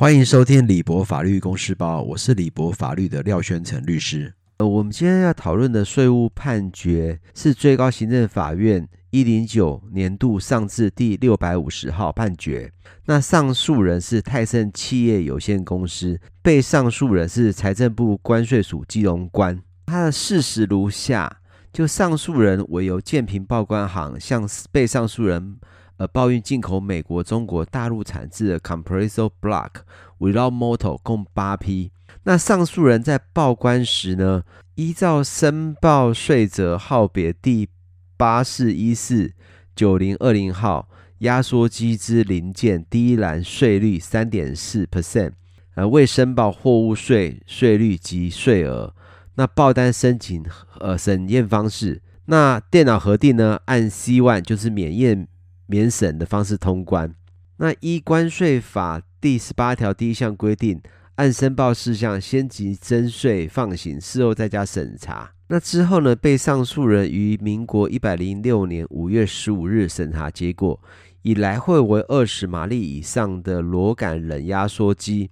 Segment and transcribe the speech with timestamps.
[0.00, 4.32] 欢迎收听李博法律公司包，我是李博法律的廖宣成律师。
[4.58, 12.72] 呃，我们今天要讨论的税务判决是最高行政法院一零九年度上字第六百五十号判决。
[13.06, 19.60] 那上诉人是泰盛企业有限公司，被上诉人是财政部关税署基隆关。
[19.86, 21.40] 他的事实如下：
[21.72, 25.56] 就上诉人为由建平报关行向被上诉人。
[25.98, 29.70] 呃，报运进口美国、中国大陆产制的 compressor block
[30.18, 31.90] without motor 共八批。
[32.22, 34.42] 那上诉人在报关时呢，
[34.76, 37.68] 依照申报税则号别第
[38.16, 39.32] 八四一四
[39.74, 40.88] 九零二零号
[41.18, 45.32] 压缩机之零件第一栏税率三点四 percent，
[45.74, 48.94] 呃，未申报货物税税率及税额。
[49.34, 50.44] 那报单申请
[50.78, 55.26] 呃审验方式，那电脑核定呢，按 C one 就是免验。
[55.68, 57.14] 免审的方式通关。
[57.58, 60.80] 那依关税法第十八条第一项规定，
[61.14, 65.32] 按申报事项先即征税放行，事后再加审查。
[65.48, 70.80] 那之后呢，被上诉人于民国一百零六年五月十五日审查结果，
[71.22, 75.30] 以来回为二十马力以上的螺杆冷压缩机。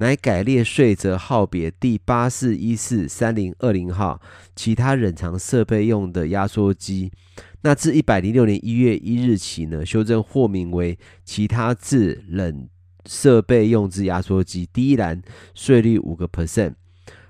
[0.00, 4.18] 乃改列税则号别第八四一四三零二零号，
[4.56, 7.12] 其他冷藏设备用的压缩机。
[7.60, 12.66] 那自一百零六年一月一日起呢，修正或名为其他制冷
[13.04, 14.66] 设备用之压缩机。
[14.72, 15.20] 第一栏
[15.54, 16.72] 税率五个 percent，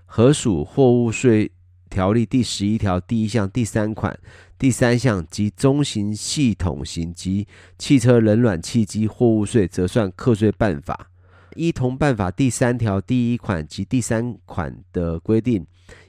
[0.05, 1.51] 合属货物税
[1.91, 4.17] 条例第十一条第一项第三款
[4.57, 11.10] 第三项及中型系统型及汽车冷暖气机货物税折算课税办法。
[11.55, 15.67] 依同办法第三条第一款及第三款的规定，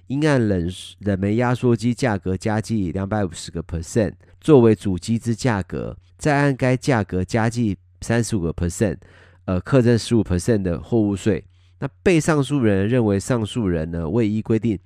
[0.08, 8.98] 应按冷冷媒压缩机价格加计两百五十个 percent 作为主机之价格，再按该价格加计三十五个 percent，
[9.46, 11.44] 呃，课征十五 percent 的货物税。
[11.80, 14.78] 那被上诉人认为上诉人呢未依规定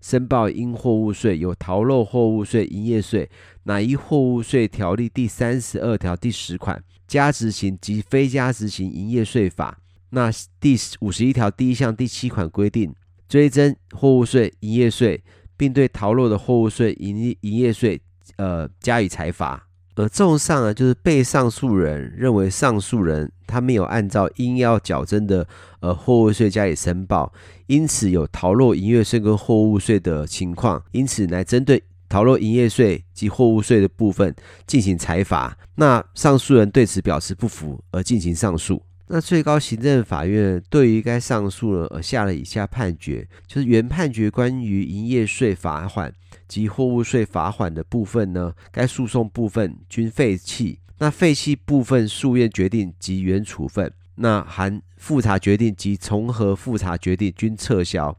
[0.00, 3.28] 申报应货物税，有逃漏货物税、营业税，
[3.64, 9.80] 哪一货物税条例第三十二条第十款加执行及非加执行营业税法。
[10.14, 10.30] 那
[10.60, 12.94] 第五十一条第一项第七款规定，
[13.28, 15.22] 追征货物税、营业税，
[15.56, 18.00] 并对逃漏的货物税、营营业税，
[18.36, 19.66] 呃，加以裁罚。
[19.96, 25.46] 而综上呢，就是被上诉人认为上诉人他没有按照应要缴征的
[25.80, 27.32] 呃货物税加以申报，
[27.66, 34.34] 因此有逃漏营业税跟货物税的情况，因此来针对逃漏营业税及货物税的部分
[34.66, 35.56] 进行裁罚。
[35.76, 38.82] 那上诉人对此表示不服，而进行上诉。
[39.06, 46.10] 那最高行政法院对于该上诉呢，而下了以下判决，就是原判决关于营业税罚款
[46.48, 50.78] 及货物税罚款的部分呢，该诉讼部分均废弃。
[50.98, 58.16] 那废弃部分诉愿决定及原处分，那含复查决定及重合复查决定均撤销。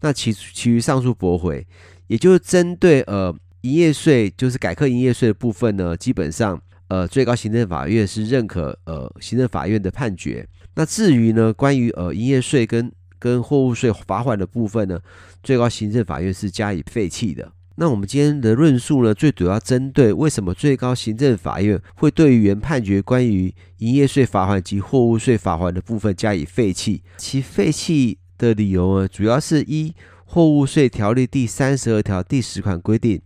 [0.00, 1.66] 那其其余上诉驳回，
[2.08, 6.60] 也就是针对呃营业税，就是改课营业税的部分呢，基本上。
[6.88, 10.46] 呃，最高行政法院是认可呃行政法院的判决。
[10.74, 15.00] 那至于呢，关于呃营业税跟跟货物税罚款的部分呢，
[15.42, 17.50] 最高行政法院是加以废弃的。
[17.76, 27.02] 那我们今天的论述呢，最主要针对为什么最高行政法院会对于原判决关于营业税罚款及货物税罚款的部分加以废弃。
[27.16, 29.92] 其废弃的理由呢，主要是一
[30.24, 33.20] 货物税条例第三十二条第十款规定。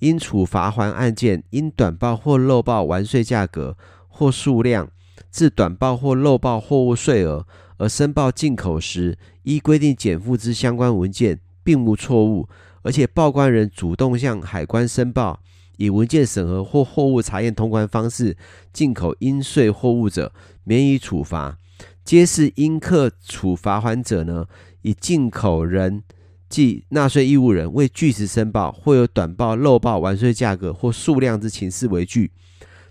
[0.00, 3.76] 因处罚还案件因短报或漏报完税价格
[4.08, 4.90] 或数量，
[5.30, 7.46] 致短报或漏报货物税额
[7.78, 12.48] 而申报进口时，依规定减负之相关文件并无错误，
[12.82, 15.40] 而且报关人主动向海关申报，
[15.76, 18.36] 以文件审核或货物查验通关方式
[18.72, 20.32] 进口应税货物者，
[20.64, 21.58] 免予处罚。
[22.02, 24.46] 皆是应课处罚还者呢，
[24.82, 26.02] 以进口人。
[26.50, 32.32] 即纳税义务人未据实申报，或有短报、漏报完税价格或数量之情事为据，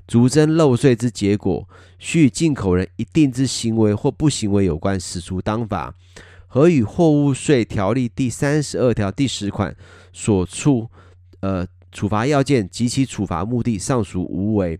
[0.07, 1.67] 逐增漏税之结果，
[1.99, 5.93] 须进口人一定之行为或不行为有关，使出当法。
[6.47, 9.75] 和与货物税条例第三十二条第十款
[10.11, 10.89] 所处
[11.41, 14.79] 呃处罚要件及其处罚目的尚属无违，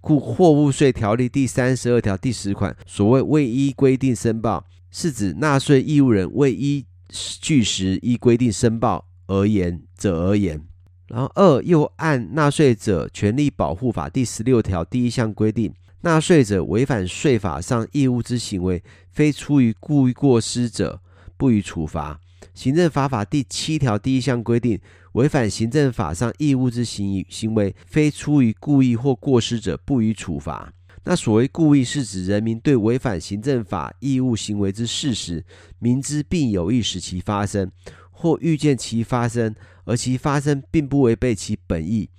[0.00, 6.84] 故货物税条例第三十二条第十款所谓未依规定申报，是指纳税义务人未依。
[7.08, 10.62] 据实依规定申报而言者而言，
[11.08, 15.72] 然后二又按纳税者权利保护法第十六条第一项规定，
[16.02, 21.00] 纳税者违反税法上义务之行为，非出于故意过失者，
[21.36, 22.20] 不予处罚。
[22.54, 24.80] 行政法法第七条第一项规定，
[25.12, 30.72] 违反行政法上义务之行行为，非出于故意或过失者，不予处罚。
[31.08, 35.42] 那所谓故意，是指人民对违反行政法义务行为之事实，
[35.78, 37.72] 明知并有意使其发生，
[38.10, 39.54] 或预见其发生，
[39.86, 42.10] 而其发生并不违背其本意。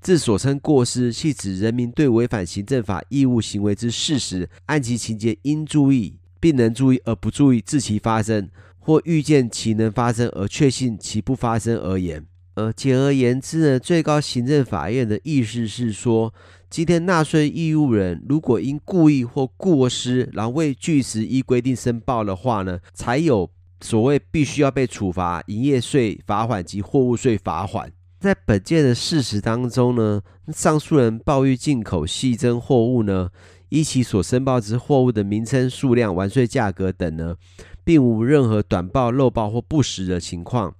[0.00, 8.48] 自所称过失，系指人民对违反行政法义务行为之事实，按其情节应注意并能注意而不注意，致其发生，
[8.78, 12.24] 或预见其能发生而确信其不发生而言。
[12.54, 16.32] 呃，简而言之呢，最高行政法院的意思是说，
[16.70, 23.50] 今天纳税义务人如果因故意或过失，然后未据实依规定申报的话呢，才有
[23.80, 27.90] 所谓必须要被处罚营业税罚款及货物税罚款。
[28.20, 30.20] 在本件的事实当中呢，
[30.52, 33.30] 上诉人报预进口细增货物呢，
[33.70, 37.36] 依其所申报之货物的名称、数量、完税价格等呢，
[37.82, 40.74] 并无任何短报、漏报或不实的情况。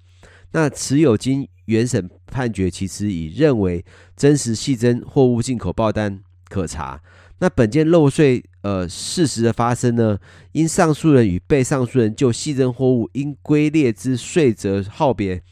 [0.53, 3.85] 那持有经原审判决，其实已认为
[4.17, 7.01] 真实细增货物进口报单可查。
[7.41, 10.19] 那本件漏税呃事实的发生呢，
[10.53, 15.43] 因上诉人与被上诉人就细增货物应归列之税则号别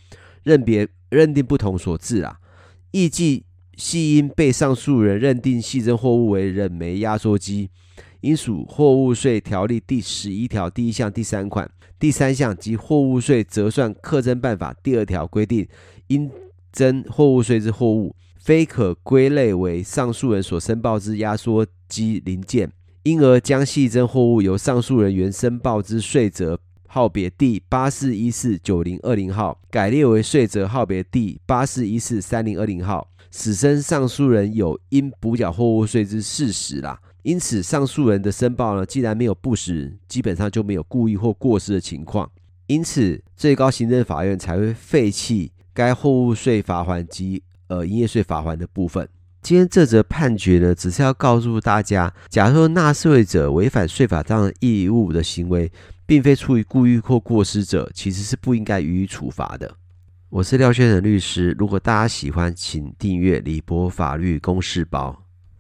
[0.43, 0.89] 认别。
[1.09, 2.41] 认定不同所致啊，
[2.91, 3.45] 亦即
[3.77, 7.71] 系因被上诉人认定细增货物为冷媒压缩机，
[8.27, 15.67] 应属货物税条例第十一条第一项第三款第三项及货物税折算课征办法第二条规定，
[16.09, 16.29] 应
[16.73, 22.71] 征货物税之货物，非可归类为上诉人所申报之压缩机零件，
[23.05, 26.59] 因而将细增货物由上诉人原申报之税则。
[26.89, 36.99] 号别第八四一四九零二零号改列为税则号别第八四一四三零二零号，此生上诉人有应补缴货物税之事实啦。
[37.27, 42.31] 因此，上诉人的申报呢，既然没有不实，基本上就没有故意或过失的情况。
[42.69, 49.09] 因此，最高行政法院才会废弃该货物税罚款及呃营业税罚款的部分。
[49.43, 55.73] 今天这则判决呢，只是要告诉大家，假如说纳税者违反税法上的义务的行为。
[56.07, 59.75] 并非出于故意或过失者，其实是不应该予以处罚的。
[60.29, 65.26] 我是廖先生律师，如果大家喜欢，请订阅李博法律公示包。